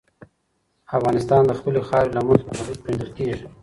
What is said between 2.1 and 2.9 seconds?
له مخې په نړۍ کې